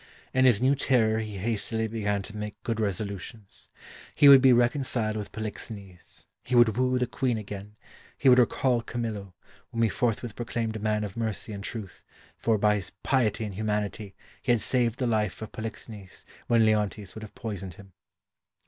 [0.33, 3.69] In his new terror he hastily began to make good resolutions.
[4.15, 7.75] He would be reconciled with Polixenes; he would woo the Queen again;
[8.17, 9.35] he would recall Camillo,
[9.71, 12.03] whom he forthwith proclaimed a man of mercy and truth,
[12.35, 17.13] for by his piety and humanity he had saved the life of Polixenes when Leontes
[17.13, 17.93] would have poisoned him.